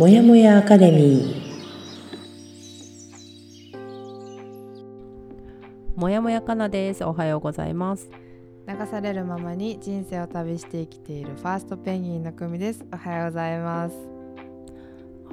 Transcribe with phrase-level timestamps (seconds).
[0.00, 1.60] もやもやアカデミー。
[5.94, 7.04] もやもやかなです。
[7.04, 8.08] おはようございます。
[8.66, 12.82] 流されるままに人生を旅して生きているファーストペンギンの組です。
[12.90, 13.96] おはようございます。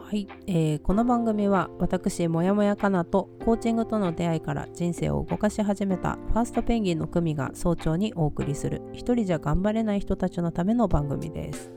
[0.02, 11.70] はい、えーこの番組は私もやもやかなとコーチングとの出会いから人生を動かし始めたファーストペンギンの組が早朝にお送りする一人じゃ頑張れない人たちのための番組です。
[11.70, 11.77] はい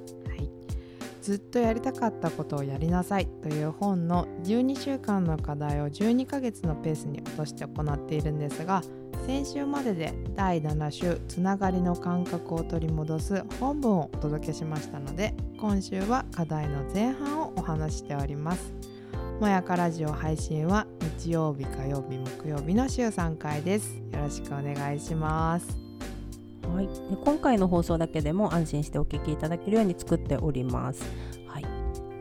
[1.30, 8.83] ずっとやりたかったことをやりなさいという本の12週間の課題を12ヶ月のペースに落として行っているんですが
[9.29, 18.75] 先週までで第7週つながりの感覚を取り戻す本文をお届けしましたので今週は課題の前半をお話ししております。
[19.41, 20.87] もやかラジオ配信は
[21.19, 24.03] 日曜日火曜日木曜日の週3回です。
[24.12, 25.90] よろしくお願いします。
[26.74, 26.92] はい、で
[27.24, 31.05] 今回の放送だけでも安心してお聞きいただけるように作っております。
[31.47, 31.62] はい、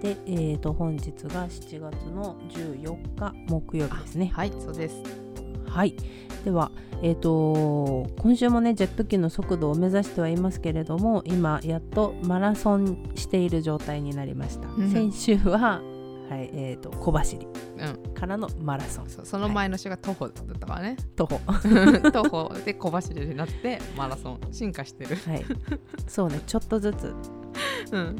[0.01, 4.31] で、えー、と本日が7月の14日木曜日ですね。
[4.33, 5.29] はいそうです
[5.69, 5.95] はい、
[6.43, 6.71] では、
[7.03, 14.67] えー、と今週もねジェット機の速度を目指してはいますけれども今やっとマラソンしている状態になりました。
[14.67, 15.81] うん先週は、
[16.29, 17.47] はいえー、と小走り。
[17.77, 18.13] うん。
[18.13, 19.09] からのマラソン。
[19.09, 21.39] そその前の週が徒歩だったからね、徒歩。
[22.11, 24.39] 徒歩で小走りになってマラソン。
[24.51, 25.15] 進化してる。
[25.15, 25.45] はい、
[26.07, 27.15] そうねちょっとずつ。
[27.91, 28.15] うん。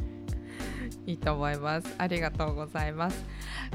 [1.06, 1.96] いいと思います。
[2.00, 3.26] ありがとうございます。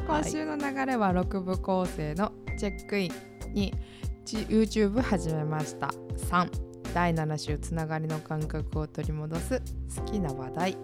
[0.07, 3.73] 今週の流れは6部構成のチェックインに
[4.25, 5.89] ち YouTube 始めました。
[6.17, 6.51] 3
[6.93, 9.63] 第7週つながりの感覚を取り戻す。
[9.97, 10.77] 好きな話題。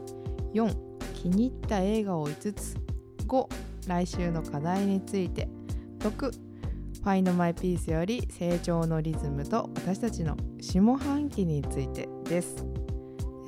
[0.54, 0.74] 4
[1.14, 2.89] 気に入った映画を5つ
[3.30, 3.46] 5
[3.86, 5.48] 来週の課題について。
[6.00, 6.32] 6
[7.04, 12.64] Find My Peace より成長のリズムと私たちの下半期についてです、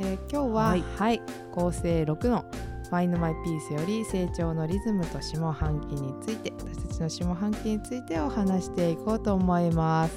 [0.00, 0.84] えー今日は、はい。
[0.96, 1.22] はい、
[1.52, 2.44] 構成6の
[2.90, 10.14] Find My Peace より成長のリズムと下半期について私たちの下半期についてお話していこうと思います。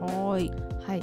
[0.00, 0.50] はーい。
[0.86, 1.02] はい、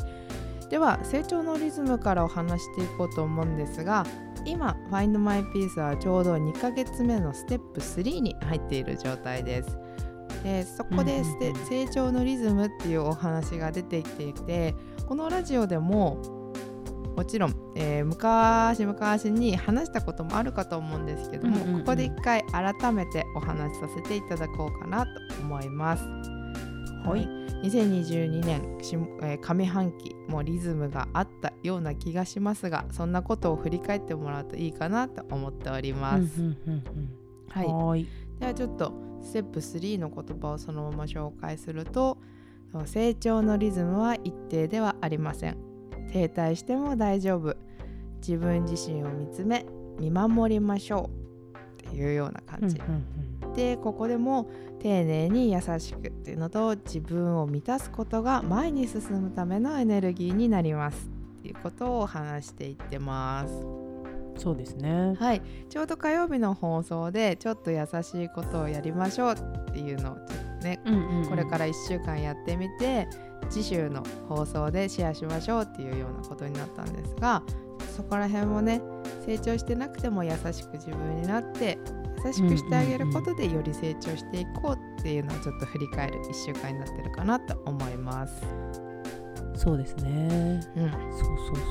[0.69, 4.05] では成長のリズムからお話していこうと思うんですが
[4.49, 9.77] 今 Find My Peace はちょうど2ヶ月目のステップ3に入っている状態です。
[10.43, 14.73] でそこでうん成長のリズムっていうお話が出てきていて
[15.07, 16.21] このラジオでも
[17.17, 25.11] もちろん、えー昔々に話したこともあるかと思うんですけども、ここで一回改めてお話しさせていただこうかなと
[25.41, 26.03] 思います。
[27.05, 27.27] はい。
[27.61, 36.55] 2022年上半期もリズムがあったような気がしますがそんなことを振り返ってもらうといいかなと思っております。
[37.49, 38.07] はい、
[38.39, 42.17] ではちょっとステップ3の言葉をそのまま紹介すると
[42.85, 45.57] 成長のリズムは一定ではありません。
[46.13, 47.57] 停滞しても大丈夫。
[48.21, 49.65] 自分自身を見つめ
[49.99, 51.19] 見守りましょう。
[51.89, 52.79] っていうような感じ、
[53.55, 61.09] でここでも丁寧に優しくっていうのと自分を満たすことが前に進むためのエネルギーになります
[61.39, 63.53] っていうことを話していってます。
[63.53, 63.89] うん
[64.39, 65.15] そうですね。
[65.19, 65.41] はい。
[65.69, 71.29] ちょうど火曜日の放送でちょっと優しいことをやりましょうっていうのをちょっとねうんうんうん。
[71.29, 73.07] これから1週間やってみて
[73.49, 77.43] 次週の放送でシェアしましょうっていうようなことになったんですが
[77.95, 78.81] そこら辺もね
[79.25, 81.77] 成長してなくても優しく自分になって
[82.25, 88.43] 優しくしてあげることでより成長していこうっていうのをちょっと振り返る1週間になってるかなと思います。
[89.55, 90.61] そうですね。
[90.75, 91.01] うん、そう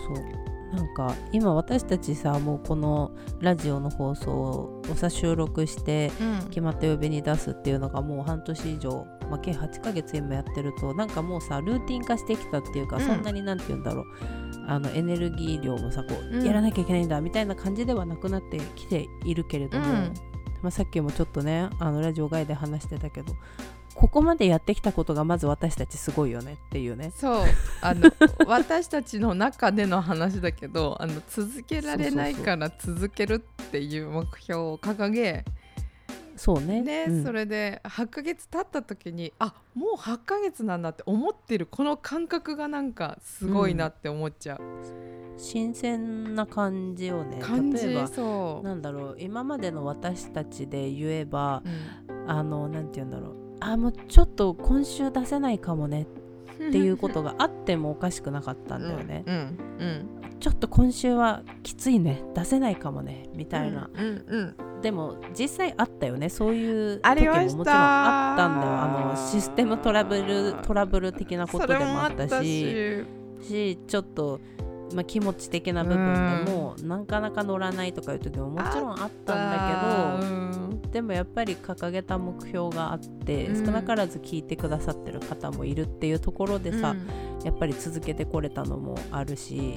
[0.08, 0.48] そうそう。
[0.72, 3.10] なんか今私たちさもうこの
[3.40, 6.10] ラジオの放送をさ収録して
[6.50, 13.02] 決まった曜日に出すっていうのがもう半年以上、まあ、計8ヶ月今やってるとなんかもうさルーティン化してきたっていうか、うん。
[13.02, 14.04] そんなになんて言うんだろう。
[14.66, 16.44] あのエネルギー量もさこう、うん。
[16.44, 20.14] やらなきゃいけないんだみたいな感じではなくなってきているけれども、うん
[20.62, 23.34] まあ、さっきもちょっとねあのラジオ外で話してたけど
[23.94, 27.10] ここまでやってきたことがまず私たちすごいよねっていうね。
[27.16, 27.46] そう。
[27.80, 28.08] あの
[28.46, 35.44] 私たちの中での話だけどあの続けられないから続けるっていう目標を掲げ
[36.38, 36.82] そうね。
[36.82, 37.24] ね、うん。
[37.24, 44.60] それで8ヶ月経った時にあもう8ヶ月なんだって思ってるこの感覚がなんかすごいなって思っちゃう、
[45.36, 51.62] 新鮮な感じをね感じ例えばそう、なんだろう今までの私たちで言えば
[52.08, 52.28] うん。
[52.28, 59.34] あのなんて言うんだろうあもうちょっと今週出せないかもねっていうことがあってもおかしくなかったんだよね、うん
[59.80, 60.08] うん
[60.38, 66.28] ちょっと今週はきついね出せないかもねみたいな、うんうんでも実際あったよね。
[66.28, 68.72] そういうあ時ももちろんあったんだよ。
[68.72, 73.04] あのシステムトラブルトラブル的なことでもあったし。
[73.42, 73.46] し。
[73.46, 74.40] しちょっと
[74.94, 86.96] まあ、気持ち的な部分でも、なかなか乗らないとかいう時ももちろんあったんだけどでもやっぱり掲げた目標があって、少なからず聞いてくださってる方もいるっていうところでさ、
[87.44, 89.74] やっぱり続けてこれたのもあるし、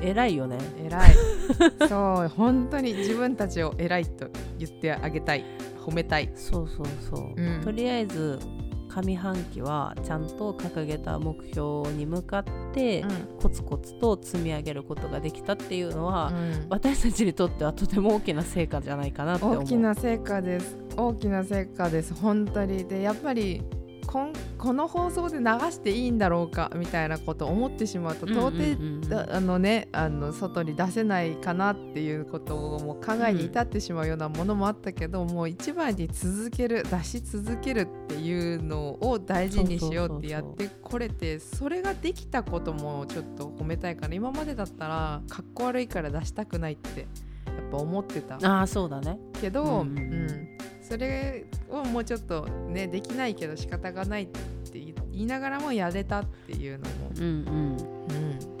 [0.00, 0.58] 偉いよね。
[0.84, 1.14] 偉い。
[1.88, 4.28] そう本当に自分たちを偉いと
[4.58, 5.44] 言ってあげたい。
[5.86, 6.30] 褒めたい。
[6.34, 8.38] そうそうそう、うん、とりあえず
[8.88, 13.04] 上半期はちゃんと掲げた目標に向かって
[13.40, 19.58] コツコツと積み上げることができたっていうのは、うん、私たちにとってはとても大きな成果じゃないかなって思う。
[19.58, 20.78] 大きな成果です。
[20.96, 22.14] 大きな成果です。
[22.14, 22.84] 本当に。
[22.84, 23.62] でやっぱり
[24.06, 49.18] ここの放送で流していいんだろうかみたいなことを思ってしまうと到底、あのねあの外に出せないかなっていうことをもう考えに至ってしまうようなものもあったけど、うん、もう一番に続ける出し続けるっていうのを大事にしようってやってこれてそれができたこともちょっと褒めたいから今までだったらかっこ悪いから出したくないってやっぱ思ってたあそうだね。
[49.40, 50.55] けど、うん、うん
[50.88, 57.76] それをもうちょっとねできないけど仕方がないって言いながらもやれたっていうのも、うんうん。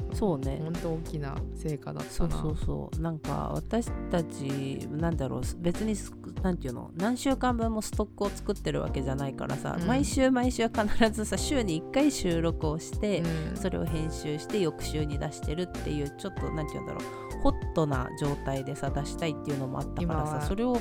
[0.08, 0.60] うん、そうね。
[0.62, 2.10] 本当大きな成果だった。
[2.10, 3.00] そうそうそう。
[3.00, 5.40] なんか私たちなんだろう。
[5.58, 5.94] 別に
[6.42, 6.90] なんていうの？
[6.96, 17.02] 何週間分もストックを作ってるわけじゃないからさ、うん、毎週毎週必ずさ週に1回収録をして、うん、それを編集して翌週に出してるっていうちょっとなんていうんだろう。
[17.42, 20.80] ホットな状態でさ出したいっていうのもあったからさそれを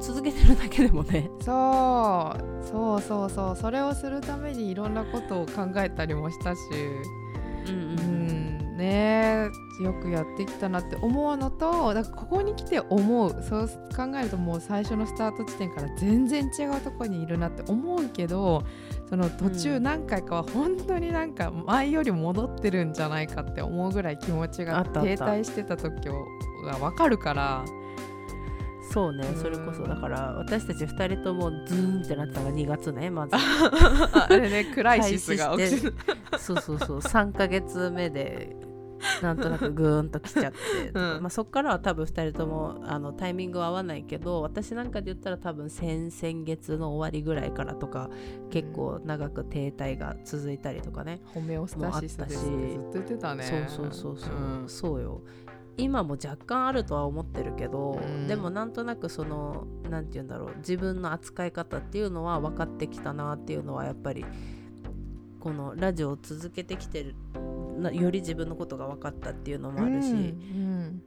[0.00, 1.30] 続けてるだけでもね。
[1.40, 6.60] そうそうそうそうそれをするためにいろんなことを考えたりもしたし。
[7.66, 8.44] うん、うん
[8.76, 9.50] ね
[9.80, 13.42] よくやってきたなって思うのとだからここに来て思う。
[13.42, 18.64] そう考えるともう最初のスタート地点から全然違うとこにいるなって思うけど
[19.08, 27.64] その途中何回かは本当になんか前より戻ってるんじゃないかって思うぐらい気持ちが停滞してた時が分かるから。
[28.94, 33.34] そうねそれこそだから私たち2人ともズーンってなったのが2月ねまず。
[33.34, 35.92] あれね クライシスが起きて。
[36.38, 36.98] そうそうそう。
[37.00, 38.54] 3か月目で
[39.20, 40.58] なんとなくグーンと来ちゃって、
[40.94, 48.10] うん、まあ、そこからは多分2人ともあのタイミングは合わないけど私なんかで言ったら多分先々月の終わりぐらいからとか
[48.50, 53.66] 結構長く停滞が続いたりとかね、ホメオスタシスですってずっと言ってたね。
[53.68, 54.64] そうそうそうそう、う。
[54.64, 55.22] ん、そうよ
[55.76, 64.24] 今も若干あるとは思ってるけど、うん、でもなんとなくその何て言うんだろう自分の扱い方っていうのは分かってきたなっていうのはやっぱり
[65.40, 67.14] このラジオを続けてきてる
[67.92, 71.02] より自分のことが分かったっていうのもあるし、うん、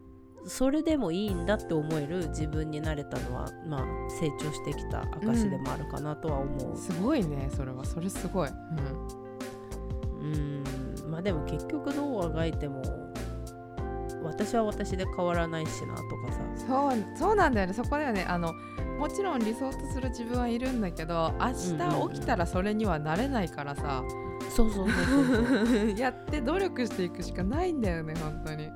[0.46, 3.81] それでもいいんだって思える自分になれたのは、まあ、
[4.19, 7.84] 成長してきた証でもあるかなとは思う、すごいねそれは。
[7.84, 8.50] それすごい。
[8.50, 8.58] うん。
[11.10, 13.06] まあでも結局どうあがいても
[14.27, 16.39] 私は私で変わらないしなとかさ。
[16.68, 17.74] そうそうなんだよね。
[17.74, 18.25] そこだよね。
[18.27, 18.53] あの
[19.00, 24.03] もちろん理想とする自分はいるんだけど明日起きたらそれにはなれないからさ、
[24.50, 25.91] そうそうそうそう。
[25.97, 28.69] やって努力していくしかないんだよね本当に。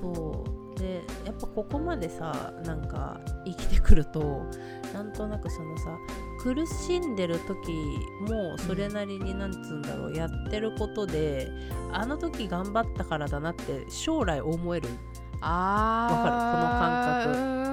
[0.00, 0.50] そう。
[0.78, 4.42] でやっぱここまでさなんか生きてくると
[4.94, 5.96] なんとなくそのさ
[6.42, 7.72] 苦しんでる時
[8.20, 11.50] もそれなりになんつうんだろうやってることで
[11.92, 14.88] あの時頑張ったからだなって将来思える。
[15.42, 17.34] あわかる？
[17.34, 17.68] この感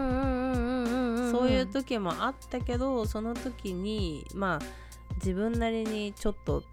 [1.32, 1.32] 覚。
[1.32, 4.66] そういう時もあったけどその時にまあ
[5.16, 6.64] 自分なりにちょっと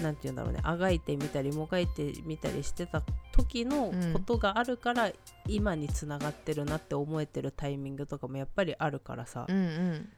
[0.00, 5.12] 何て言うんだろうねあがいてみたりもがいてみたりしてた時のことがあるから、うん、
[5.48, 10.08] 今につながってるなって思えてるタイミングとかもやっぱりあるからさ、うんうん、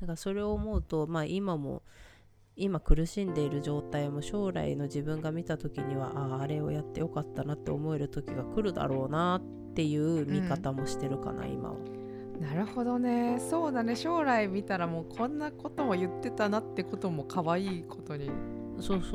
[0.00, 1.82] だからそれを思うと、まあ、今も
[2.56, 11.76] 今苦しんでいる状態も将来の自分が見た時にはあああれをやってよかったなって思える時が来るだろうなっていう見方もしてるかな、うん、今は。
[12.40, 13.38] なるほどね。
[13.50, 13.96] そうだね。
[13.96, 18.30] 将来見たらもうこんなことも言ってたなってことも可愛いことに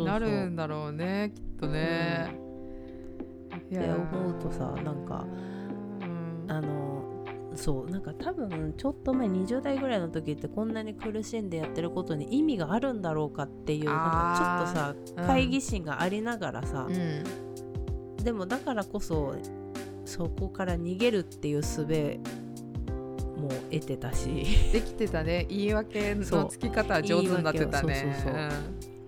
[0.06, 2.34] なるんだろうねきっとね。
[3.72, 5.26] うん、って思うとさなんか、
[6.02, 7.13] うん、あの
[7.56, 19.36] そうなんか多分ちょっと前20代ぐらいの時ってこんなに苦しんでやってることに意味があるんだろうかっていうなんかちょっとさ懐疑心がありながらさ、うん、でもだからこそ
[20.06, 21.86] そこから逃げるっていう術
[23.38, 24.46] も得てたし。
[24.72, 25.46] できてたね。
[25.50, 28.16] 言い訳のつき方は上手になってたね。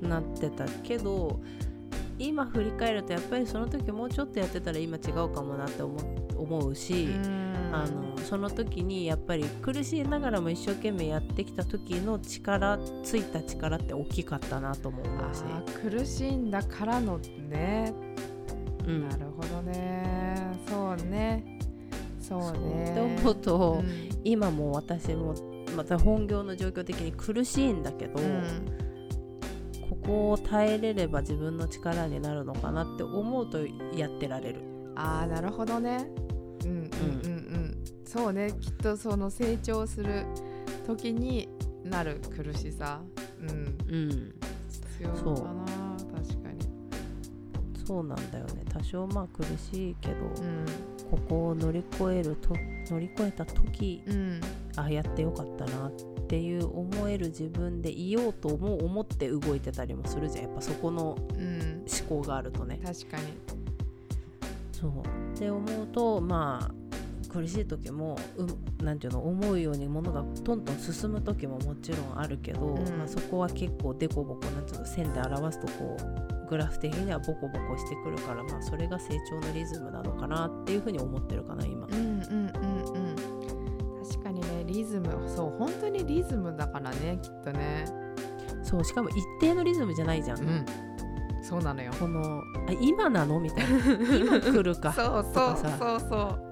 [0.02, 1.40] なってたけど
[2.20, 5.98] 今振り返るとやっぱりその時もうちょっとやってたら今違うかもなって思
[6.38, 7.10] 思うし、
[7.84, 15.06] あのその時にやっぱり苦しいながらも一生懸命やってきた時の力ついた力って大きかったなと思う
[15.36, 15.44] し。
[15.82, 17.94] 苦しんだからのね、
[18.88, 20.60] うん、なるほどね。
[20.68, 21.60] そうね。
[22.20, 22.92] そうね。
[22.92, 25.36] って思うと、うん、今も私も
[25.76, 28.44] また本業の状況的に苦しいんだけど、うん。
[29.90, 33.60] ここを耐えれれば自分の力になるのかなって思うと
[33.96, 34.62] やってられる。
[34.96, 36.10] あーなるほどね。
[36.64, 36.78] うんうん。
[36.78, 37.65] うんうん
[38.06, 40.26] そうねきっとその成長する
[40.86, 41.50] 時に
[41.84, 43.02] なる苦しさ。
[43.42, 44.10] うん、うん、
[44.70, 45.66] 必要だな
[46.16, 46.66] 確かに。
[47.86, 48.64] そうなんだよね。
[48.70, 50.66] 多少まあ苦しいけど、うん、
[51.12, 52.56] ここを乗り越えると
[52.90, 54.42] 乗り越えた時、うん、
[54.76, 55.92] あやってよかったなっ
[56.28, 60.44] ていう思える自分でいようとも思って動いてたりもするじゃん。
[60.46, 61.18] やっぱそこの思
[62.10, 62.80] 考があるとね。
[62.80, 63.24] うん、確かに。
[64.72, 64.92] そう。
[65.36, 66.85] って思うとまあ
[67.30, 68.18] 苦しい時も
[68.82, 81.88] 何て言うの思うようにものがトントン進む時ももちろんあるけど、うん、まあ、そこは結構デコボコなんていうの線で表すとこうグラフ的にはボコボコしてくるから、まあ、それが成長のリズムなのかなっていうふうに思ってるかな今。
[81.88, 82.14] うんうんうん
[82.94, 83.16] うん。
[84.68, 87.86] リズムそう本当にリズムだからねきっとね。
[88.64, 90.66] そうしかも一定のリズムじゃないじゃん、うん、
[91.42, 91.92] そうなのよ。
[92.00, 93.40] このあ今なの？
[93.40, 93.78] みたいな。
[94.18, 94.92] 今来るか？
[94.92, 95.58] そうそう。
[95.58, 96.45] そうそう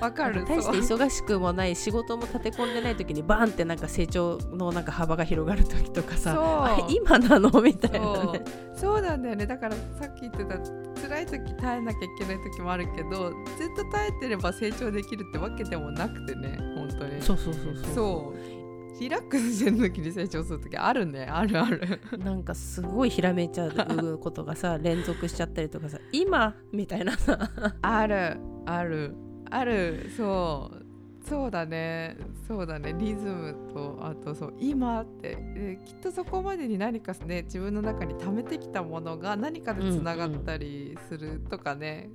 [0.00, 7.62] わかる大して忙しくもない仕事も立て込んでない時にバンってなんか成長のなんか幅が広がる時とかさ今なの？
[7.62, 8.42] みたいな、ね、
[8.74, 9.00] そう。
[9.00, 9.46] なんだよね。
[9.46, 10.58] だからさっき言ってた
[11.02, 17.22] 辛い時耐えなきゃいけない時もあるけどずっと耐えてれば成長できるってわけでもなくてね本当に。
[17.22, 17.94] そうそうそうそう。
[17.94, 19.00] そう。
[19.00, 21.24] リラックスしてる時に成長する時あるね。
[21.24, 22.00] あるある。
[22.18, 26.54] なんかすごいひらめいちゃうことがさ連続しちゃったりとかさ今？
[26.72, 27.50] みたいなさ。
[27.82, 29.14] あるある
[29.50, 30.84] あるそう
[31.28, 42.10] そうだねそうだねリズムとあとそう今ってえきっとそこまでに何かね自分の中に溜めてきたものが何かでつながったりするとかね、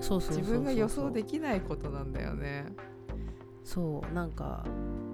[0.00, 2.66] そうそう自分が予想できないことなんだよね。
[3.64, 4.64] そうなんか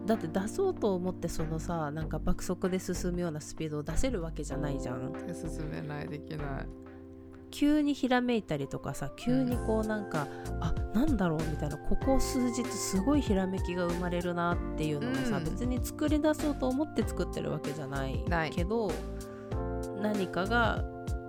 [0.05, 5.15] だって出そうと思ってそのさなんか爆速で進むようなスピードを出せるわけじゃないじゃん。
[5.33, 6.82] 進めないできない。
[7.53, 18.91] 急にひらめいたりとかさ急にこうなんか、うん、あなんだろうみたいなここ数日すごいひらめきが生まれるなっていうのがさ、うん、別に作り出そうと思って作ってるわけじゃないけど
[20.01, 20.83] 何かが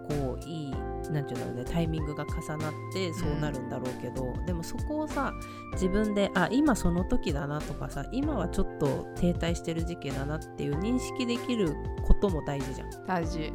[0.10, 0.74] こういい
[1.12, 5.34] なんていうんだろうねタイミングが重なってそうなるんだろうけど、うん、でもそこをさ
[5.74, 11.76] 自分であ今その時だなとかさ今はちょっと停滞してる時期だなっていう認識できる
[12.08, 13.06] ことも大事じゃん。
[13.06, 13.52] 大事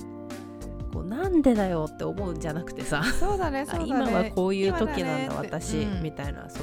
[0.93, 3.03] こうなんでだよって思うんじゃなくてさ。
[3.05, 6.63] そうだね今はこういう時なんだ私、うん、みたいなそう。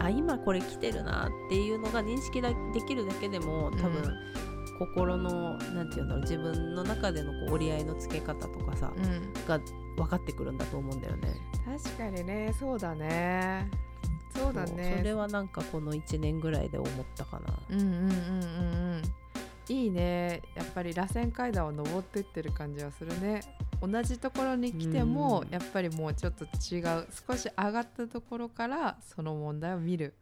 [0.00, 2.54] あ今これ来てるなっていうのが認識で
[2.86, 9.58] きるだけでも多分、うん、心のなんていうんだろう自分の中でのこう折り合いのつけ方とかさ、うん、が
[9.96, 11.34] 分かってくるんだと思うんだよね。
[11.64, 13.68] 確かにねそうだね。
[14.36, 14.94] そうだね。
[14.98, 17.54] それはなんかこの1年ぐらいで思ったかな。
[17.70, 18.06] うんうんうんうんう
[18.98, 19.02] ん
[19.68, 20.42] いいね。
[20.54, 23.40] やっぱり螺旋階段を登ってってる感じはするね。
[23.80, 30.14] 同じところに来ても、やっぱりもうちょっと違う少し上がったところからその問題を見る。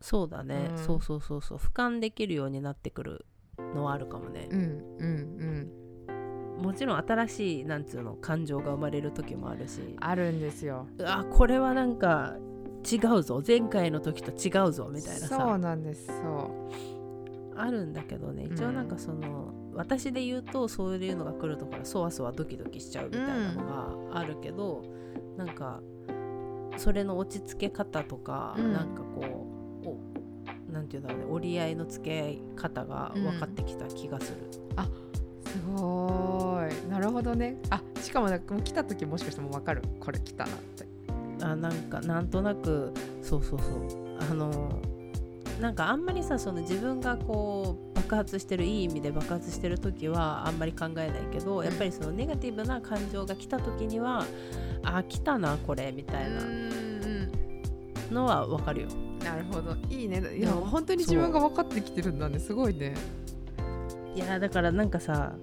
[0.00, 1.58] そうだね、うん、そうそうそうそう。
[1.58, 3.26] 俯瞰できるようになってくる
[3.74, 4.48] のはあるかもね。
[4.50, 5.70] うんうん
[6.58, 6.62] うん。
[6.62, 9.96] もちろん新しいなんつうの感情が生まれる時もあるし。
[10.00, 10.86] あるんですよ。
[11.04, 12.36] あこれはなんか
[12.90, 13.42] 違うぞ。
[13.46, 15.36] 前回の時と違うぞみたいなさ。
[15.36, 16.99] そうなんですそう
[17.56, 24.82] あるんだけどね一応なんかその、うん、私で言うとそういうのが来るところそわそわドキドキしちゃうみたいなのがあるけど、
[25.32, 25.80] うん、なんか
[26.76, 29.46] それの落ち着け方とか、うん、なんかこ
[30.68, 34.38] うなんていうんだろうね折り合いのつけ方が分かってきた気がする。
[34.70, 34.88] うん、あ
[35.44, 36.88] すごい。
[36.90, 37.56] なるほどね。
[37.70, 39.82] あしかもなんか来た時もしかしても分かる。
[39.98, 40.86] これ来たなって。
[41.42, 42.92] あなんかなんとなく
[43.22, 43.80] そうそうそう。
[44.30, 44.80] あの
[45.60, 54.24] なんかあんまりさその自分がこう爆発してるいい意味で爆発してる時はあんまり考えないけどやっぱりそのネガティブな感情が来た時には
[54.82, 56.40] あ来たなこれみたいな
[58.10, 58.88] のは分かるよ。
[59.24, 59.76] なるほど。
[59.90, 60.22] いいね。
[60.36, 62.38] いや本当に自分が分かってきてるんだね。
[62.38, 62.94] すごいね。
[64.14, 65.34] いやだからなんかさ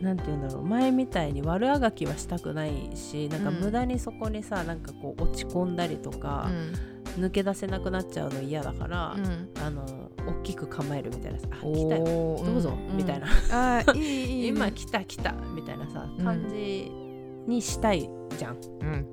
[0.00, 0.64] なんて言うんだろう。
[0.64, 6.74] 前みたいに悪あがきはしたくないしなんか無駄にそこにさ、うん、なんかこう落ち込んだりとか、うん、
[7.18, 12.04] 抜け出せなくなっちゃうの嫌だから、うん、あの大きく構えるみたいなさ「あ来たよ。
[12.04, 16.90] どうぞ」みたいな「あいいいい 今来た来た」みたいなさ感じ
[17.46, 18.56] にしたいじゃん。
[18.80, 19.06] うん。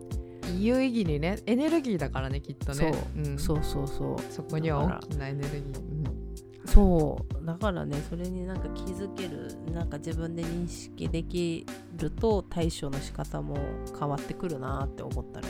[0.60, 2.94] 有意義にねエネルギーだからねきっとね。
[2.94, 4.18] そう,、ん、そうそうそう。
[4.32, 7.46] そこには大きなエネルギー、そう。
[7.46, 11.66] だからねそれになんか気づけるなんか自分で認識でき
[11.98, 13.58] ると対処の仕方も
[13.98, 15.48] 変わってくるなって思ったね。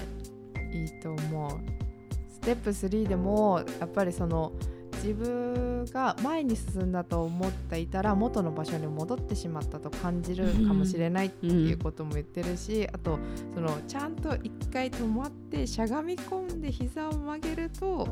[0.74, 1.87] いいと思う。
[1.87, 1.87] ス
[2.48, 4.54] テップ3でもやっぱりその
[5.04, 13.20] 自分が前に進んだと思っていたら元の場所に戻ってしまったと感じるかもしれないっていうことも言ってるし、あと
[13.54, 18.08] そのちゃんと一回止まってしゃがみ込んで膝を曲げると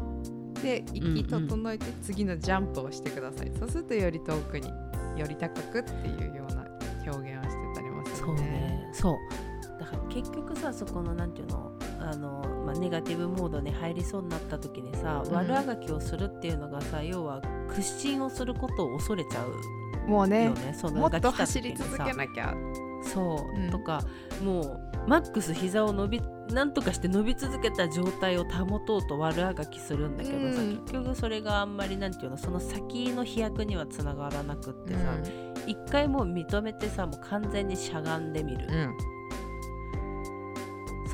[0.61, 4.67] で息整えて次のジャンプをしてください、そうするとより遠くに
[5.15, 6.67] より高くっていうような
[7.09, 8.33] 表現をしてたりますよね。
[8.33, 8.89] そうね。
[8.91, 9.79] そう。
[9.79, 11.71] だから結局さそこのなんていうの？
[12.05, 15.35] あの、まあ、ネガティブモードに入りそうになった時にさ、うん。
[15.35, 22.53] 悪あがきをするっていうのがさ要は屈伸をすることを恐れちゃうもうねよねそのもっと走り続けなきゃ。
[23.03, 23.71] そう、うん。
[23.71, 24.03] とか
[24.43, 26.21] もうマックス膝を伸び
[26.51, 30.77] なんとかして伸び続けた状態を保とうと悪あがきするんだけどさ、うん。
[30.77, 34.99] 結局それがあんまりなんていうのその先の飛躍にはつながらなくってさ、
[35.65, 39.14] 一回もう認めてさもう完全にしゃがんでみる、うん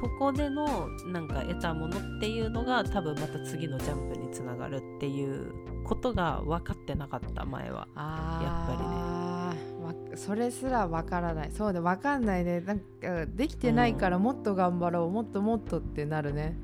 [0.02, 5.54] そこでのなんか得たものっていうのが多分また次のジャンプにつながるっていう
[5.84, 7.88] ことが分かってなかった前は。
[7.96, 10.16] あやっぱりね。
[10.16, 11.52] それすらわからない。
[11.52, 12.62] そうでわかんないね。
[12.62, 16.58] なんかできてないからもっと頑張ろう、もっともっとってなるね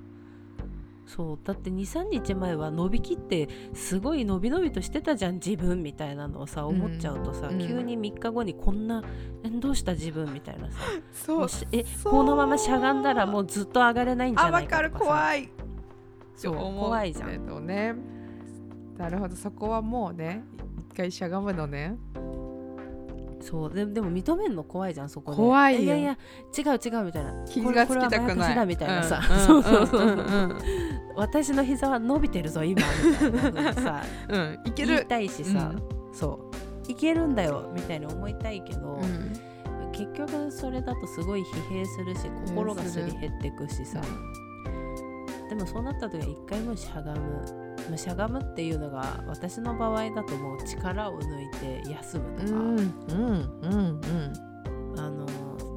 [1.08, 6.82] そうだって23日前は伸びきってすごい伸び伸びとしてたじゃん自分みたいなのをさうん。
[6.82, 7.60] 思っちゃうとさ、うん。
[7.60, 9.02] 急に3日後にこんな
[9.44, 10.78] えどうした自分みたいなさ
[11.14, 15.06] そもうしえこのまましゃがんだらもうずっと上がれないんじゃないかとかさ。
[15.06, 15.50] 怖い。
[16.36, 17.66] そう怖いじゃん。
[17.66, 17.96] ね
[18.98, 19.36] なるほど。
[19.36, 20.44] そこはもうね
[20.92, 21.96] 一回しゃがむのね
[23.50, 23.74] そう。
[23.74, 25.38] ででも認めるの怖いじゃんそこで。
[25.38, 25.82] 怖いよ。
[25.82, 26.18] いやいや
[26.58, 27.46] 違う違うみたいな。
[27.46, 28.56] 気がつきたくない。
[28.56, 29.04] だみたいな。
[29.04, 29.64] さ、うんそう。
[29.64, 30.58] そうそう,、うんうん。
[31.16, 32.82] 私の膝は伸びてるぞ今
[33.22, 34.90] みたいなさ うんうんいける。
[34.90, 35.72] 言いたいしさ、
[36.12, 36.52] そ
[36.88, 36.92] う。
[36.92, 39.34] いけるんだよみたいに思いたいけど、うん。
[39.92, 44.02] 結局それだとすごい疲弊するし心がすり減ってくしさ。
[45.50, 47.22] でもそうなった時は一回もしゃがむ。
[47.22, 51.52] まあしゃがむっていうのが私の場合だともう力を抜い
[51.84, 52.78] て休むとか、うん。
[52.80, 54.34] うんうんうん
[54.98, 55.26] あの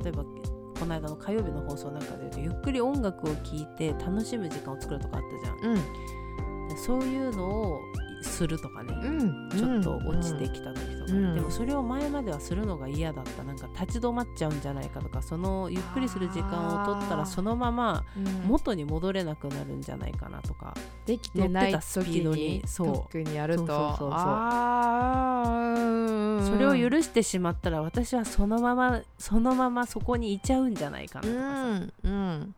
[0.02, 5.74] 例えばこの間の火曜日の放送なんかで言うとゆっくり音楽を聴いて楽しむ時間を作るとかあったじゃん。
[5.74, 6.68] うん。
[6.68, 7.80] でそういうのを
[8.22, 9.48] するとかね、うん。
[9.50, 11.34] ちょっと落ちてきた時とか、うん。
[11.34, 13.42] でもそれを前まではするのが嫌だった。
[13.42, 18.24] なんか立ち止まっちゃうんじゃないかとかそのゆっくりする時間を取ったらそのままうん。
[18.48, 20.74] 元に戻れなくなるんじゃないかなとか、
[21.06, 22.86] できてないスピード時ににそう。
[22.86, 23.66] 特にやると。
[23.66, 24.10] そうそうそうそう。
[24.12, 26.20] あー。
[26.50, 32.54] それを許してしまったら私はそのままそのままそこにいちゃうんじゃないかなとかさ、っうん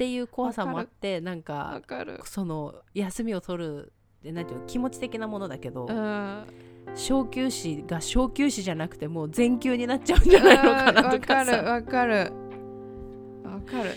[0.00, 6.44] うんていう怖さもあってなんわかその休みを取るでなんていうの気持ち的なものだけど、うん。
[6.94, 11.52] 小休止が小休止じゃなくてもう全休になっちゃうんじゃないのかなわとかさ。
[11.52, 12.32] かるわかる。
[13.44, 13.90] わかる。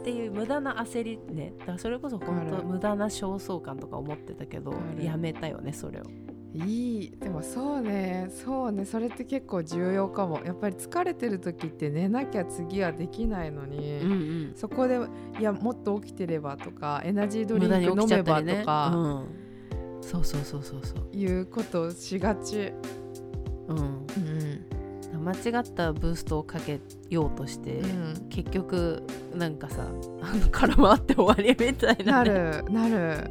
[0.00, 1.52] っていう無駄な焦りね。
[1.58, 6.04] だからそれこそ本当無駄な焦燥感とか思ってたけどやめたよねそれを
[6.54, 7.10] いい。
[7.18, 8.28] でもそうね。
[8.30, 8.84] そうね。
[8.84, 10.40] それって結構重要かも。
[10.44, 15.00] やっぱり疲れてる時って寝なきゃ次はできないのに、んそこで
[15.40, 19.26] いやもっと起きてればとかエナジードリンク飲めばとか、うん、
[20.00, 21.16] そうそうそうそうそう。
[21.16, 22.72] いうことをしがち、
[23.68, 23.78] うん。
[23.78, 25.24] うん。
[25.24, 28.28] 間違ったブーストをかけようとして、うん。
[28.28, 29.02] 結局
[29.34, 29.88] なんかさ
[30.22, 33.30] あの空回って終わりみたいな,、なね、るなる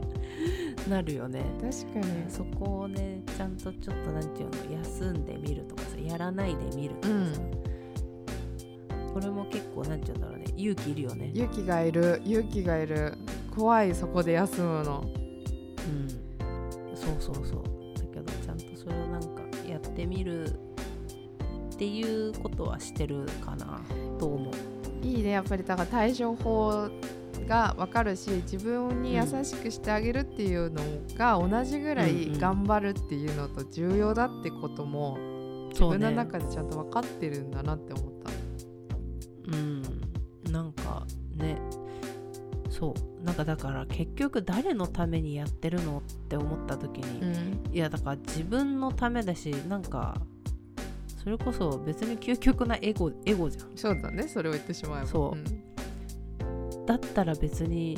[0.89, 1.43] なるよね。
[1.61, 2.29] 確かに。
[2.29, 7.41] そこをねちゃんとちょっとなんていうの休んでみるとかさやらないでみるとかさ、
[9.13, 11.31] これも結構なんていうんだろうね勇気いるよね。
[11.33, 12.21] 勇気がいる。
[12.25, 13.17] 勇気がいる。
[13.55, 15.03] 怖いそこで休むの。
[15.05, 16.09] うん。
[16.95, 17.63] そうそうそう。
[17.95, 23.79] だけどちゃんとそれをなんかやってみるっていうことはしてるかな
[24.19, 24.53] と思う。
[25.05, 26.89] いいねやっぱりだから対処法
[27.43, 30.81] が分かるし自分に優しくしてあげるっていうの
[31.15, 32.39] が同じぐらいうんうん。
[32.39, 35.17] 頑張るっていうのと重要だってことも
[35.69, 38.31] 自分の中でちゃんと分かってるんだなって思った。
[39.51, 39.81] うん。
[40.51, 41.59] なんかね。
[42.69, 43.23] そう。
[43.23, 50.21] なんかだから結局誰のためにやってるのって思った時に、いやだから自分のためだしなんか
[51.23, 53.77] それこそ別に究極なエゴエゴじゃん。
[53.77, 54.27] そうだね。
[54.27, 55.07] それを言ってしまえば。
[55.07, 55.62] そうん
[56.85, 57.97] だったら別に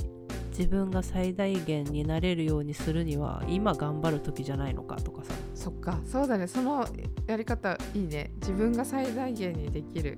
[0.58, 5.34] 自分が最大限になれるようにするには今頑張る時じゃないのかとかさ。
[5.54, 6.00] そっか。
[6.06, 6.48] そうだね。
[6.48, 6.88] その
[7.28, 8.32] やり方いいね。
[8.40, 10.18] 自分が最大限にできる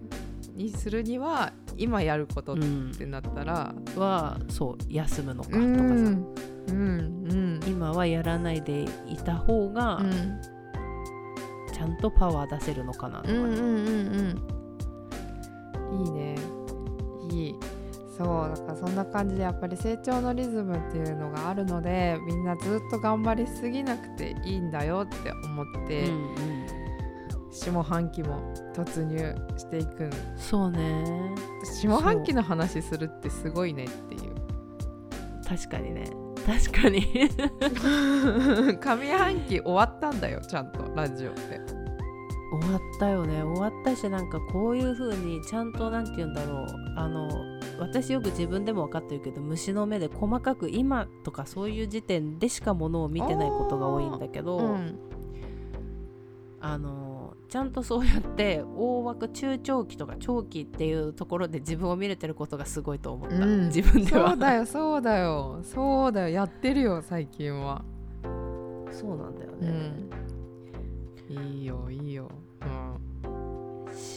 [0.53, 6.33] にするには今やることっうんてなったら、はそう休むのかとかさ、うん。
[6.67, 7.59] うん。
[7.67, 10.39] 今はやらないでいた方がうん。
[11.73, 14.37] ちゃんとパワー出せるのかなとかね、うんうんうん
[15.91, 16.05] うん。
[16.05, 16.35] いいね。
[17.31, 17.55] いい
[18.17, 26.87] そうだからそんな感じでやっぱり成長のリズムっていうのがあるのでみんなずっと頑張りすぎなくていいんだよって思って、うんうん
[27.57, 30.11] 下半期も突入していくん。
[30.37, 31.33] そうね。
[31.63, 34.35] 下半期の話するってすごいねっていう。
[35.43, 36.05] 確かにね。
[36.45, 37.01] 確かに。
[38.79, 41.59] 上半期終わったんだよちゃんとラジオって。
[42.61, 43.41] 終わったよね。
[43.41, 46.65] 終わったしなんかこういう風にちゃんとなんて言うんだろう。
[46.95, 47.27] あの
[47.79, 54.99] 私よく自分でも分かってるけど虫の目で細かく今とかそういう時点でしかものを見てないことが多いんだけど、うん。
[56.59, 63.67] あのちゃんとそうやって大枠中長期とか長期っていうところで自分を見れてることがすごいと思った、うん。
[63.67, 64.29] 自分では。
[64.29, 65.59] そうだよそうだよ。
[65.63, 66.29] そうだよ。
[66.29, 67.85] やってるよ最近は。
[68.91, 70.09] そうなんだようね、ん。
[71.29, 72.46] いいよいいよ、うん、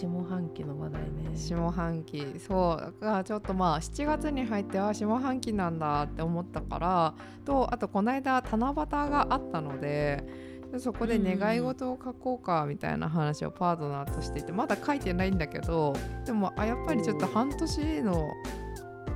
[0.00, 1.30] 下半期の話題ね。
[1.34, 2.24] 下半期。
[2.38, 2.94] そう。
[3.00, 10.24] だからちょっとまあ7月に入っては下半期なんだって思ったからとあとこの間七夕があったので
[10.72, 18.30] でそこで願い事を書こうかみたいな話をパートナーとしていてまだ書いてないんだけどでもあやっぱりちょっと半年の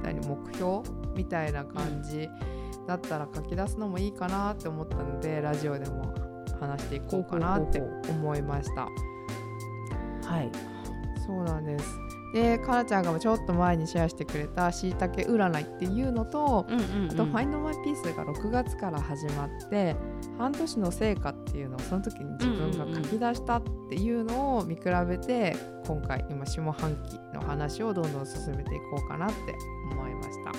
[0.02, 0.82] 何目標
[1.16, 2.28] みたいな感じ
[2.86, 6.12] だったら書き出すのもいいかなって思ったのでラジオでも
[6.60, 8.88] 話していこうかなって思いました。
[10.28, 10.73] はい
[11.26, 11.98] そうなんです。
[12.34, 19.94] でかなちゃんがちょっと前にシェアしてくれたしいたけ占いっていうのと、うんうん、うん、あと「Find My Peace」が6月から始まって
[20.36, 25.56] 半年の成果っていうのをその時に自分が書き出したっていうのを見比べて
[25.86, 29.54] 今回今下半期の話をどんどん進めていこうかなって
[29.92, 30.50] 思いました。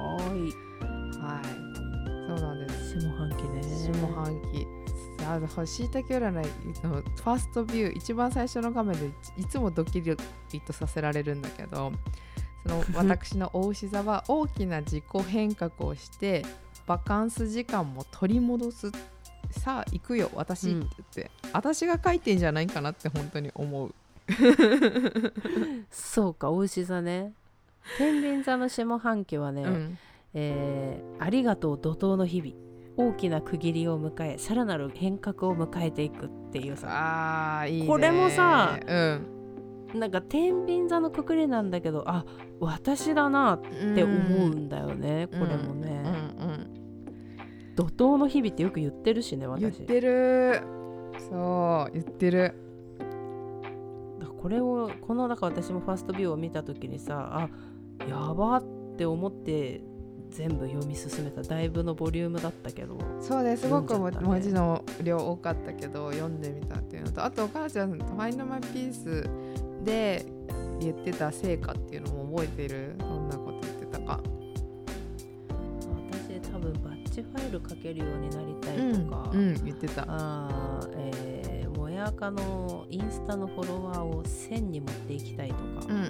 [0.00, 0.52] はーい。
[1.20, 1.64] はい。
[2.26, 3.00] そうなんです。
[3.00, 3.62] 下半期ね。
[3.62, 4.66] 下半期
[5.24, 10.16] あのしいたけ占いのファーストビュー一番最初の画面でいいつもドキリ
[10.60, 11.92] とさせられるんだけど
[12.62, 16.44] その 私のお牛座は大きな自己変革をして
[16.86, 18.90] バカンス時間も取り戻す。
[19.50, 20.70] さあ行くよ私。
[20.70, 23.94] って言って、私が書いてんじゃないかなって本当に思う。
[25.90, 27.32] そうかお牛座ね。
[27.98, 29.98] 天秤座の下半期はね、うん。
[30.34, 32.52] えーありがとう怒涛の日々
[32.96, 36.88] 大きな区切りを迎えさらなる変革を迎えていくっていうさ。
[36.90, 39.26] あーいいねこれもさうん。
[39.94, 42.24] なんか天秤座のくくりなんだけどあ
[42.58, 43.60] 私だなっ
[43.94, 46.02] て思うんだよね、これもね、
[46.38, 46.70] うんうん
[47.76, 49.62] 怒涛の日々ってよく言ってるしね私。
[49.62, 50.62] 言ってる。
[51.28, 52.54] そう言ってる。
[54.40, 57.48] これをこのだから私もファーストビューを見た時にさあ
[58.06, 58.64] やばっ
[58.96, 59.82] て思って
[60.34, 62.98] 全部読み進めただいぶのボリュームだったけど。
[63.20, 63.68] そうです。
[63.68, 66.74] ごくね文字の量多かったけど読んでみた。
[66.80, 69.28] っていうのとあとお母ちゃん「ファインドマイピース
[69.84, 70.26] で
[70.80, 72.96] 言ってた成果っていうのも覚えてる。
[72.98, 74.20] どんなこと言ってたか。
[76.10, 80.04] 私多分バッチファイル書けるようになりたいとか、うん、言ってた。
[80.08, 81.44] あーえー
[81.78, 85.60] もやかのインスタのフォロワーを1000に持っていきたいとか。
[85.62, 86.06] うんうんうんうん。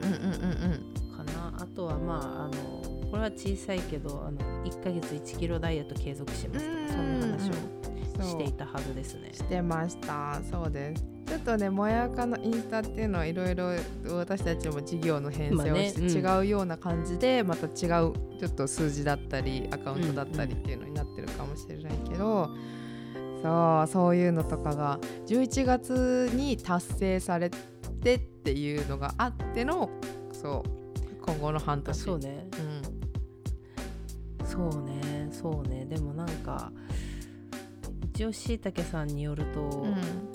[1.16, 2.83] かな、あとはまああの
[3.14, 9.30] これは小さいけどあの1ヶ月1キロダイエット継続しますとかそんな話をしていたはずですね。
[9.32, 10.40] してました。
[10.50, 11.04] そうです。
[11.28, 13.70] ちょっとねもやかのインスタっていうのはいろいろ
[14.16, 18.12] 私たちも事業の編成をして違うような感じで、また違うちょ
[18.48, 22.50] っと数字だったりアカウントだったりっていうのになってるかもしれないけど、
[23.44, 24.98] そうそういうのとかが
[25.28, 27.48] 11月に達成され
[28.02, 29.88] てっていうのがあっての
[30.32, 30.84] そう
[31.24, 32.46] 今後の半あ年そうね。
[32.58, 32.73] うん
[34.54, 35.84] そうねそうね。
[35.86, 36.70] でもなんか
[38.14, 39.94] 一応しいたけさんによると、うん。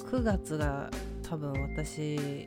[0.09, 0.89] 9月が
[1.23, 2.45] 多分私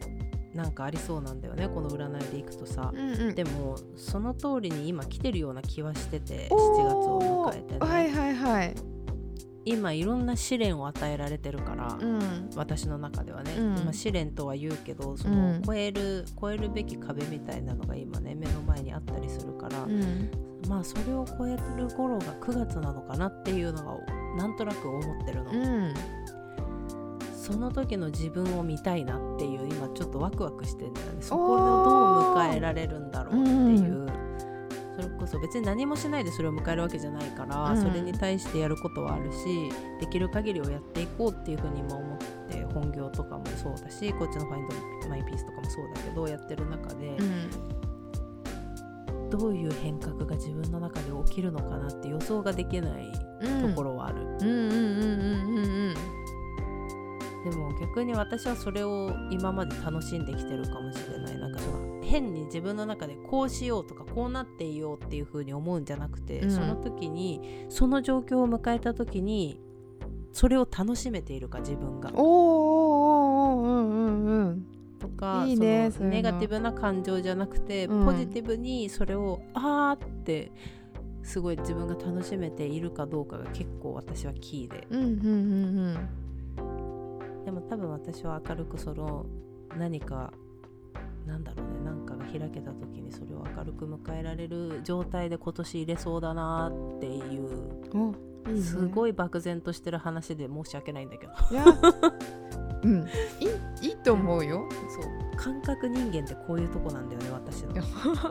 [0.54, 3.34] なんかありそうなんだよねこの占いでいくとさ、うんうん。
[3.34, 8.74] でもその通りに今来てるような気はしてて7月を迎えてね、はいはいはい。
[9.64, 12.50] 今いろんな試練を与えられてるから、うん。
[12.56, 13.78] 私の中ではね、うん。
[13.78, 15.60] 今試練とは言うけどそうん。
[15.60, 20.30] の超える、超えるべき壁みたいなのが今ね目の前にあったりするから、うん
[20.68, 23.96] まあそれを超えてる頃が9月なのかなっていうのが
[24.36, 25.94] なんとなく思ってるの、うん。
[27.34, 31.12] その時の自分を見たいなっていう今ちょっとワクワクしてんだよね。
[31.20, 34.06] そこをどう迎えられるんだろうっていう、
[34.94, 37.82] それこそ別に何もしないでそれを迎えるわけじゃないから、うん。
[37.82, 39.70] それに対してやることはあるし
[40.00, 44.68] できる限りをやっていこうっていうふうに今思って本業とかもそうだしこっちの「ファイン
[45.02, 47.50] ドマイピースとかもそうだけどやってる中で、うん、
[49.32, 53.10] どういう変革が自分の中で起きるのかなって予想ができない
[53.62, 54.18] ところはある。
[54.38, 54.44] で
[57.56, 61.38] も逆に私はそれを今まで楽しんできてるかもしれない。
[61.38, 69.58] なんかその変に自分の中でこうしようとかこうなっていようっていう風に思うんじゃなくて、うん、その時にその状況を迎えた時に
[70.32, 72.10] それを楽しめているか自分が。
[72.14, 72.91] おおうんうんうんと
[75.22, 80.50] かいい、ね、そのネガティブな感情じゃなくて、うん、ポジティブにそれをあーって
[81.22, 84.88] すごい自分が楽しめているかどうかが結構私はキーで。
[84.90, 86.62] うんうんうんう
[87.40, 87.44] ん。
[87.44, 89.26] でも多分私は明るくその
[89.78, 90.32] 何か
[91.26, 101.32] なんだろうね何かが開けた時にそれを明るく迎えられる状態で今年入れそうだなっていうすごい漠然としてる話で申し訳ないんだけど
[102.82, 103.08] うん。
[103.40, 103.46] い
[103.82, 104.68] いいいと思うよ。
[104.88, 105.36] そう。
[105.36, 107.72] 感覚人間ってこういうとこなんだよね私の。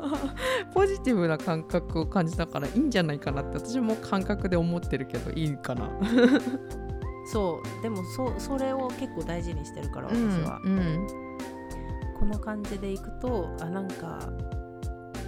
[0.73, 5.89] ポジティブな感覚を感じたからいいんじゃないかなって私も感覚で思ってるけどいいかな。
[7.25, 7.81] そう。
[7.81, 10.77] でもそそれを結構大事にしてるから私は、うん。
[10.77, 11.31] うん
[12.21, 14.19] この感じでいくとあなんか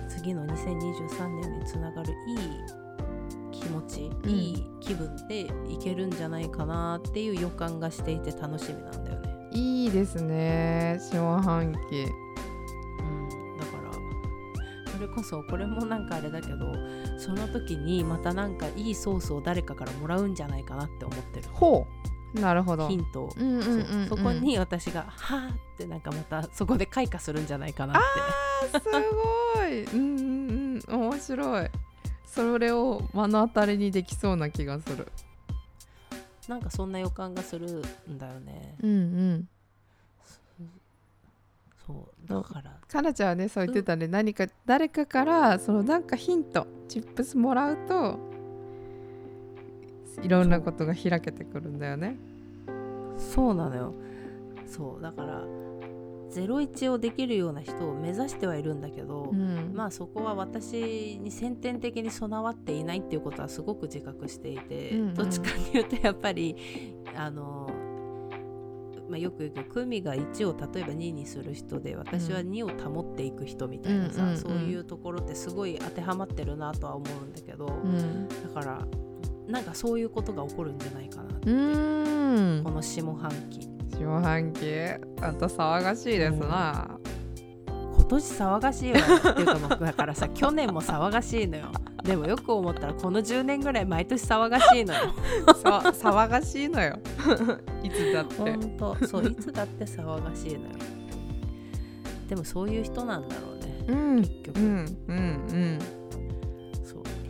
[0.07, 2.37] 次の2023年につながるいい
[3.51, 9.49] 気持ち、うん、いい気分でいけるんじゃないかなっていう予感がしていて楽しみなんだよね。
[9.51, 11.77] いいですね下半期。
[11.79, 16.73] うん、だからそれこそこれもなんかあれだけど
[17.17, 21.47] その時にまたなんかいいソースを誰かからもらうんじゃないかなって思ってる。
[21.51, 21.87] ほ
[22.35, 22.87] うなるほど。
[22.87, 23.25] ヒント。
[23.25, 28.01] を、うんうんうんうん、そこに私が「はあ」ってなんかまたそこで開花するんじゃないかなっ
[28.71, 28.77] て。
[28.77, 28.89] あす
[29.55, 29.83] ごい。
[29.83, 31.09] うんうんうん。
[31.11, 31.69] 面白い
[32.33, 35.07] それを目の当たりにできそうな気がする。
[36.47, 38.75] なんかそんな予感がするんだよね。
[38.81, 39.47] うんうん。
[41.85, 42.71] そうだから。
[42.87, 48.17] かなちゃんはねそう言ってたね、うん、何か誰かからそのなんかヒントチップスもらうと
[50.23, 52.15] いろんなことが開けてくるんだよね。
[53.19, 53.93] そうなのよ。
[54.65, 55.43] そうだから
[56.41, 66.55] 01をできるような人を目指してはいるんだけど、うん、まあそこは私に先天的に備わっていないっていうことはすごく自覚していて、うんうん、どっちかにいうとやっぱり
[67.15, 67.69] あの、
[69.09, 78.87] まあ、よく言う組が1を例えば2にする人で私は2を保っていく人みたいなさ、うん、そういうところってすごい当てはまってるなとは思うんだけど、うん、だから
[79.47, 82.13] なんかそういうことが起こるんじゃないかなって。
[82.63, 83.67] この下半期
[83.97, 84.65] 下半期
[85.21, 86.97] あんた騒がしいですな、
[87.67, 88.99] 今年騒がしいわ。
[88.99, 91.65] っていうかもだからさ 去年も騒がしいのよ。
[92.03, 94.99] でもよく思ったらこの10年ぐらい毎年騒がしいのよ。
[95.47, 95.55] そう
[95.91, 96.99] 騒がしいのよ。
[97.83, 98.35] いつだって。
[98.35, 99.07] 本当。
[99.07, 100.69] そういつだって騒がしいのよ。
[102.27, 104.59] でもそういう人なんだろうね、うん、結局。
[104.59, 105.19] うんうんう
[105.55, 105.79] ん。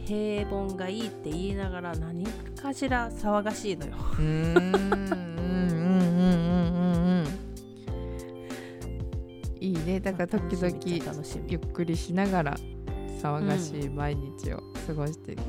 [0.06, 2.26] 平凡がいいって言いながら何
[2.62, 3.94] かしら騒がしいのよ。
[4.20, 5.93] うんうん
[9.64, 10.02] いいね。
[10.02, 10.78] だから時々
[11.48, 12.58] ゆっくりしながら
[13.22, 15.42] 騒がしい毎日を過ごしていく、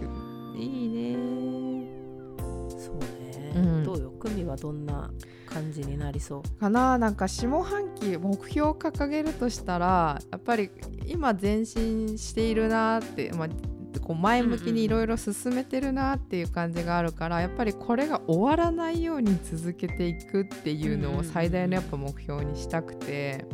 [0.54, 1.16] うん、いいね。
[2.78, 5.10] そうね、うん、どうよ組はどんな
[5.46, 6.60] 感じになりそう？
[6.60, 6.96] かな。
[6.96, 10.70] なんか下半期目標を掲げるとしたらやっぱり
[11.06, 13.48] 今前進しているなって、まあ、
[14.00, 23.44] こう前向きにいろいろ進めてるなっていう感じがあるから、やっぱりこれが終わらないように続けていくっていうのを最大のやっぱ目標にしたくて。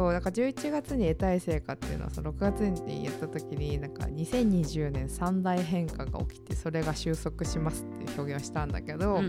[0.00, 9.20] そうだから11月に得たい成果っていうのはその6月にやった時になんか2020年三大変化が起きてそれが収束しますっていう表現をしたんだけど、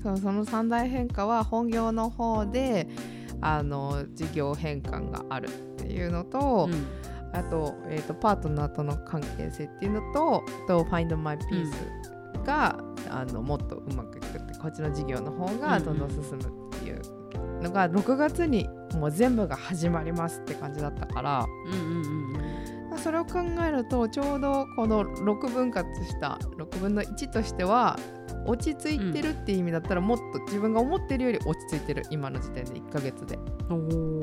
[0.00, 2.86] そのその三大変化は本業の方で
[3.40, 6.86] あの事業変換があるっていうのと、うん。
[7.32, 12.76] あと,、えーと、パートナーとの関係性っていうのとと Find My Peace が、
[13.06, 17.00] うん、あのもっとうまくいくってこっちの事業の方がどんどん進むっていう
[17.62, 27.98] のが6月にもう全部が始まりますって感じだったから、うんうんうん、それを考えるとちょうどこの6分割した6分の1としては
[28.46, 33.38] 落ち着いてるっていう意味だったら、もっと自分が思ってるより落ち着いてる今の時点で1ヶ月で。
[33.68, 34.20] うん。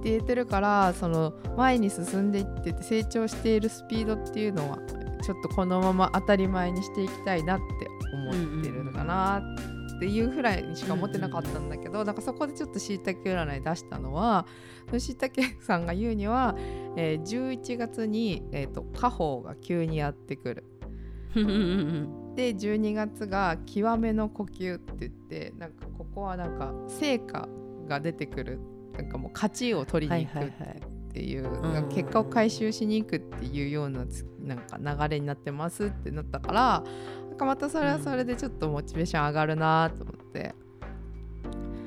[0.00, 4.78] って言ってるからその前に進んでいってて成長しているスピードっていうのは
[5.22, 7.64] ちょっとこのまま当たり前にしていきたいなって
[8.14, 14.46] 思ってるのかなっていうふらいにしか思ってなかったんだけどだからそこでちょっとしいたけ占い出したのは
[14.98, 16.56] しいたけさんが言うには、
[16.96, 20.64] えー、11月に、えーと、と家宝が急にやってくる。
[22.34, 27.48] で12月が「極めの呼吸」って言ってなんかここはなんか成果
[27.86, 28.58] が出てくる。
[29.00, 30.52] なんかもう勝ちを取りに行くっ
[31.12, 34.04] ていう、はいはいはい、結果を回収しに行くっていうような
[34.42, 36.84] なんか流れになってますってなったから
[37.40, 40.54] かまたそれはそれでちょっとモチベーション上がるなと思って。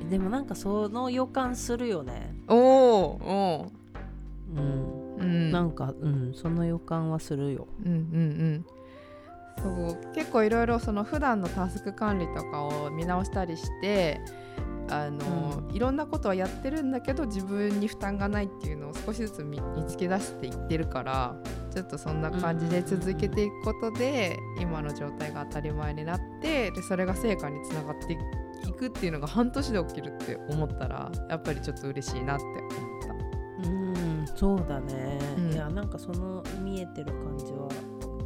[0.09, 2.35] でもなんかその予感するよね。
[2.47, 3.71] おお
[4.55, 7.67] うん、うん、なんかうんその予感はするよ。
[7.85, 8.65] うんうんうん。
[9.61, 14.19] そう結構いろいろその普段のタスク管理とかを見直したりして
[14.89, 21.35] あの、うん、いろんなことはやってるんだけど自分に負担がないっていうのを少しずつ見つけ出していってるから
[21.73, 32.69] ちょっとそんな感じで続けていくことで、今の状態が当たり前になってでそれが成果につながっていくっていうのが半年で起きるって思ったらやっぱりちょっと嬉しいなって思っ
[33.07, 33.69] た。
[33.69, 37.69] うんそうだね、うん、いやなんかその見えてる感じは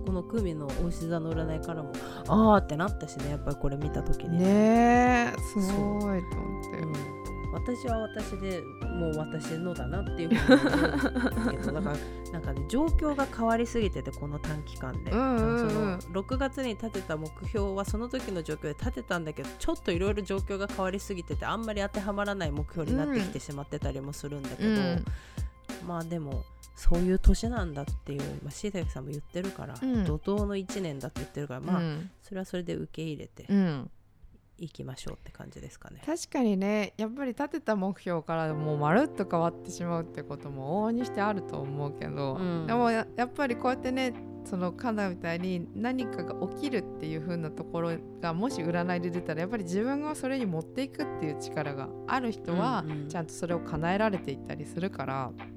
[0.08, 1.92] この組のお牛座の占いからも
[2.30, 5.34] ああってなったしねやっぱりこれ見た時にね。
[5.54, 6.86] すごいと思って、う。
[6.86, 8.62] ん、私は私で
[8.98, 11.98] もう私のだなっていうふうに思うけど だから
[12.32, 25.06] なんかね状況が変わりすぎててこの短期間で、うんうんうん、その6月に立てた目標はその時の状況で立てたんだけどちょっといろいろ状況が変わりすぎててあんまり当てはまらない目標になってきてしまってたりもするんだけど、うん、
[25.86, 26.46] まあでも
[26.78, 33.48] そういう年なんだっていう、まあ、椎崎さんも言ってるから、うん、怒涛の1年だって言ってるからまあ、うん、それはそれで受け入れて、
[34.60, 36.04] いきましょうって感じですかね。
[36.06, 44.14] 確かにねやっぱり立てた目標からもうまるっと変わってしまうってことも往々にしてあると思うけど、うん、でもやっぱりこうやってね
[44.46, 55.32] そのカナみたいに何かが起きるっていう風なところがもし占いで出たらやっぱり自分がそれに持っていくっていう力がある人はちゃんとそれを叶えられていったりするから。
[55.36, 55.57] うんうん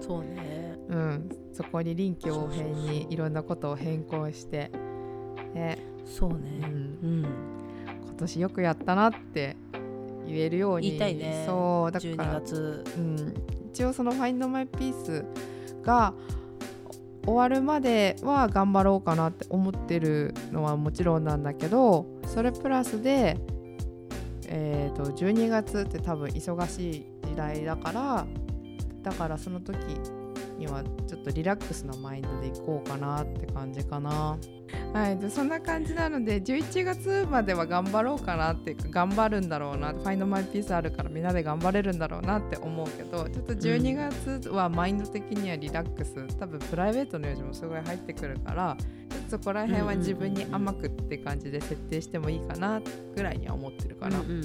[0.00, 4.70] そうね、うん、そこに臨機応変にいろんなことを変更して
[5.54, 5.78] ね。
[6.04, 7.26] そうね、うん、うん、
[8.04, 9.56] 今年よくやったなって
[10.26, 10.98] 言えるように。
[10.98, 11.44] 言いね。
[11.46, 13.34] そうだから月、うん、
[13.72, 15.24] 一応その「Find My Peace」
[15.82, 16.14] が
[17.24, 23.36] 終わるまでは頑張ろうかなって思ってるのはもちろんなんだけどそれプラスで
[24.48, 28.26] えーと12月って多分忙しい時代だから
[29.02, 29.76] だからその時
[30.58, 34.38] にはちょっとリラックスなマインドでいこうかなって感じかな。
[34.92, 48.76] はい、でそんな感じなので11月までは頑張ろうかなっていうか頑張るんだろうなファインドマイピースあるからみんなで頑張れるんだろうなって思うけどちょっと12月はマインド的にはリラックス、うん、多分プライベートの用事もすごい入ってくるから
[49.10, 52.82] ちょっとそこら辺は自分に甘くって感じで設定してもいいかな
[53.14, 54.18] ぐらいには思ってるかな。
[54.18, 54.40] うんうんうん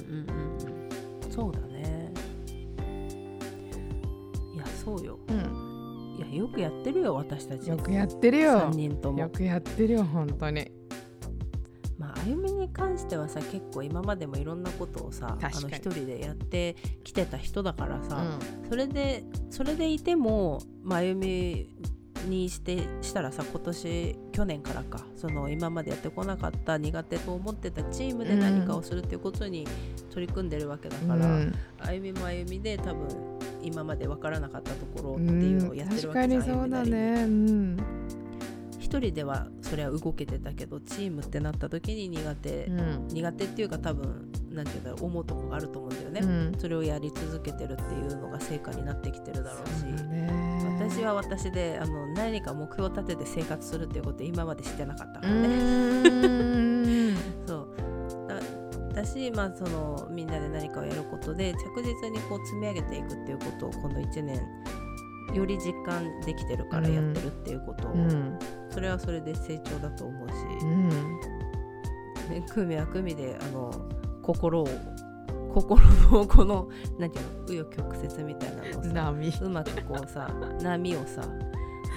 [1.26, 2.05] うん、そうだね
[4.86, 7.68] そうよ、うん、いやよくやってるよ私たち。
[7.68, 8.52] よくやってるよ。
[8.52, 9.20] 3人とも。
[9.20, 10.72] よくやってるよ本当に。
[11.98, 18.18] まあ歩みに関してはさ結構今までもいろんなことをさあの一人でやってきてた人だからさ、
[18.64, 21.70] うん、それでそれでいても、まあ、歩み
[22.28, 29.68] にしてしたらさ今年去年からかその今までやってこなかった苦手と思ってたチームで何かをするっていうことに
[30.12, 33.35] 取り組んでるわけだから、うん、歩みも歩みで多分
[33.66, 37.78] 今まで分からなかったところっていうのをやってるわけじゃん、確かにそうだね、うん、
[38.80, 46.26] 一人ではそれは動けてたけどチームってなった時に苦手、うん、苦手っていうか多分なんていうんだろう思うとこがあると思うんだよね、う
[46.56, 49.86] ん、それをやり続けてるっていうのが成果になってきてるだろうし。
[50.78, 57.16] 私は私であの何か目標を立てて生活するっていうこと今までしてなかったからね。
[57.48, 57.85] そう
[59.04, 64.40] し、まあ、そのみんなで何かをやることで着実にこう積み上げていくっていうことをこの1年
[65.34, 70.90] より実感できてるからやってるっていうことを、うん、それはそれで成長だと思うし、うん、
[72.30, 73.72] ね、組は組であの
[74.22, 74.68] 心を
[75.54, 75.82] 心
[76.12, 77.22] のこの何てい
[77.60, 80.30] うの紆余曲折みたいなのをさうまくこうさ
[80.62, 81.22] 波をさ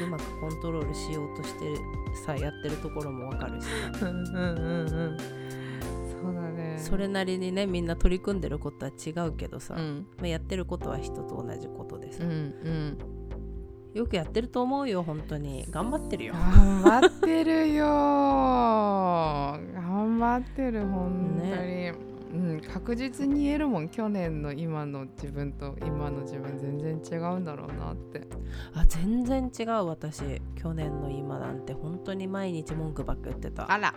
[0.01, 1.75] うまくコントロールしようとして
[2.25, 3.67] さやってるところもわかるし
[3.99, 4.07] さ。
[4.07, 5.19] うんうんうんうん
[6.79, 12.99] それなりにねみんな取り組んでることは違うけどさ、うん、まあ、やってることは人と同じことでさ、うんうん、
[13.95, 15.67] よくやってると思うよ本当に。
[15.71, 16.35] 頑張ってるよ。
[16.35, 17.85] 頑張ってるよ。
[17.85, 17.91] 頑
[20.19, 21.95] 張ってる本当に、ね、
[22.33, 28.29] うん、確実に言えるもん去年の今の自分と今の自分全然違うんだろうなって。
[28.75, 30.41] あ全然違う私。
[30.55, 31.73] 去年の今なんて。
[31.73, 33.73] 本当に毎日文句ばっか言ってた。
[33.73, 33.95] あら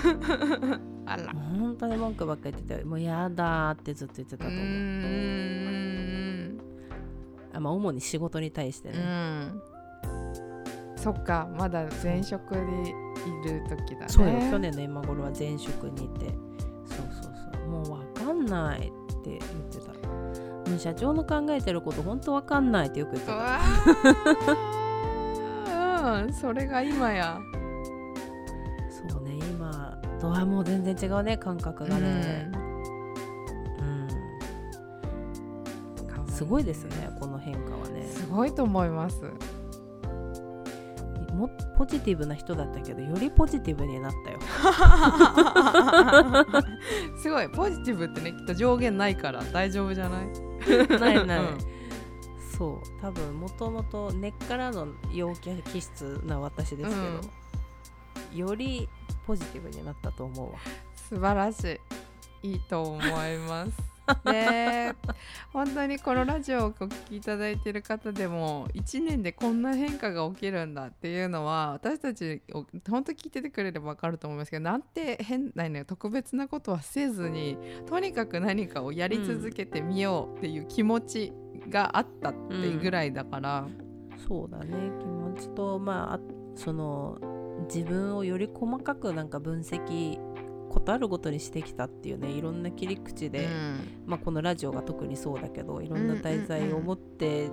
[1.06, 1.32] あら。
[1.32, 4.60] 本当に文句ばっかり言っててもうやだってずっと言ってたと思う。
[7.52, 8.96] あまあ主に仕事に対してね、
[10.96, 12.62] そっかまだ前職でい
[13.44, 14.08] る時だね。
[14.08, 14.38] そうよ。
[14.50, 16.26] 去年の今頃は前職にいて。
[16.84, 17.68] そうそうそう。
[17.68, 17.84] もう
[18.14, 18.90] 分かんないって
[19.24, 19.40] 言っ
[19.70, 19.92] てた。
[20.70, 23.60] もう社長の考えてること本当分かんないってよく言ってた。
[26.22, 26.32] うん。
[26.32, 27.40] それが今や
[30.20, 32.50] とはもう全然違うね感覚がね、
[33.78, 33.82] う
[36.22, 38.04] ん、すごいですねこの変化はね。
[38.06, 39.22] すごいと思います。
[41.34, 41.48] も
[41.78, 44.38] ポジティブな人だったけどよりポジティブになったよ。
[47.22, 50.26] すごいポジティブってねきっと上限ないから大丈夫じゃない？
[51.00, 51.58] ないない、うん。
[52.58, 53.00] そう。
[53.00, 56.96] 多分もともと根っからの陽キャ気質な私ですけ
[58.36, 58.86] ど、より
[59.26, 60.58] ポジティブになったと思うわ。
[60.94, 61.80] 素晴らし
[62.42, 62.52] い。
[62.52, 63.90] いいと思います。
[64.24, 64.94] ね
[65.52, 77.56] 本当にこのラジオをお聞きいただいている方でも1年でこんな変化が起きるんだっていうのは私たちを本当聞いててくれれば分かると思いますけどなんて変なね特別なことはせずに
[77.86, 81.32] とにかく何かをやり続けてみようっていう気持ち
[81.68, 83.68] があったっていうぐらいだから、
[84.26, 84.90] そうだね。
[84.98, 86.20] 気持ちとまああ
[86.54, 87.18] その
[87.72, 90.18] 自分をより細かくなんか分析
[90.70, 93.48] ことあるごとにしてきたっていうねいろんな切り口で、
[94.06, 97.50] まあ、このラジオが特にそうだけどいろんな題材を持って、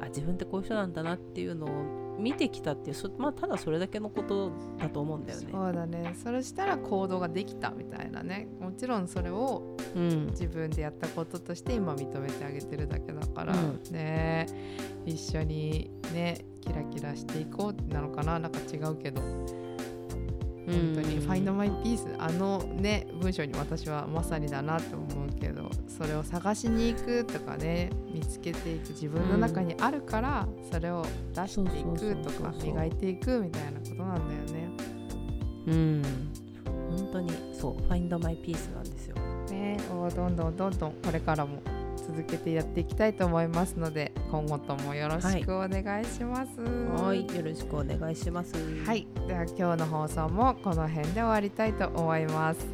[0.00, 5.48] あ自分ってこういう人なんだなっていうのを見てきたっていうそ、まあ、ただそれだけのことだと思うんだよね。
[5.52, 6.14] そうだね。
[6.22, 8.48] それしたら行動ができたみたいなね。
[8.60, 10.26] もちろんそれをうん。
[10.28, 13.80] 自分でやったこととして今認めてあげてるだけだから、うん。
[13.92, 14.46] ね。
[15.04, 18.38] 一緒にねキラキラしていこうってなのかな。
[18.38, 19.20] なんか違うけど。
[20.66, 31.04] 本当に「Find My Peace」あのね文章に私はまさにだなと思うけどそれを探しに行くとかね見つけていく自分の中にあるから、それを
[31.34, 34.70] 出していくとか磨いていくみたいなことなんだよね。
[35.66, 36.02] うん。
[36.64, 37.30] 本当に。
[37.52, 39.16] そう「Find My Peace」なんですよ。
[39.50, 39.76] ね。
[39.92, 40.92] をどんどんどんどん。
[40.92, 41.60] これからも
[42.06, 46.60] 続けてやっていきたいと思いますので今後ともよろしくお願いします。
[46.60, 48.54] はいよろしくお願いします。
[48.84, 52.66] はい、では今日の放送もこの辺で終わりたいと思います。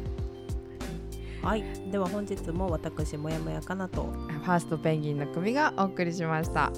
[1.41, 6.71] はい、では本日も私もやもやかなとファーストペンギンの組がお送りしました。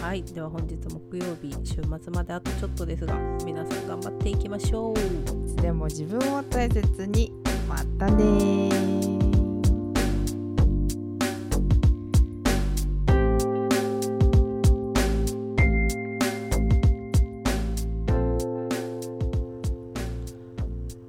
[0.00, 7.32] はいでは本日木曜日週末まであとちょっとですが皆さん頑張っていきましょういつでも自分を大切に
[7.68, 8.85] またね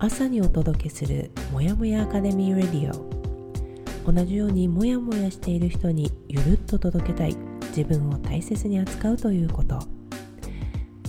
[0.08, 4.10] 朝にお届けするもやもやアカデミーレディオ。
[4.10, 7.36] 同じようにもやもやしている人にゆるっと届けたい
[7.76, 9.80] 自分を大切に扱うということ。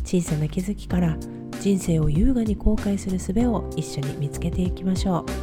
[0.05, 1.17] 小さな気づきから
[1.61, 5.38] 人生を優雅に後悔する術を一緒に見つけていきましょう。